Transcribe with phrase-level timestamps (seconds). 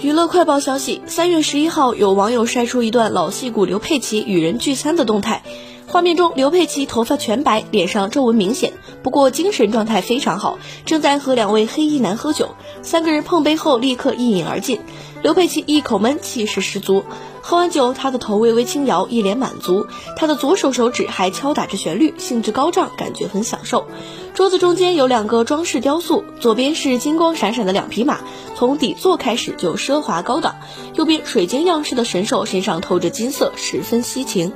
[0.00, 5.42] 娱乐快报消息：三月十一号，有网友晒出一段老戏骨刘佩琦与人聚餐的动态。
[5.92, 8.72] 画面中，刘佩琦头发全白，脸上皱纹明显，
[9.02, 12.54] 不过精神状态非常好，正在和两位黑衣男喝酒。
[12.80, 14.80] 三个人碰杯后，立刻一饮而尽。
[15.22, 17.04] 刘佩琦一口闷，气势十足。
[17.42, 19.86] 喝完酒，他的头微微轻摇，一脸满足。
[20.16, 23.86] 他的左手手指还敲打着旋律，兴致高涨，感觉很享受。
[24.32, 28.20] 桌子中间有两个装饰雕塑，左边是金光闪闪的两匹马，
[28.56, 30.54] 从底座开始就奢华高档；
[30.94, 34.54] 右边水晶样式的神兽身上透着金色，十分稀情。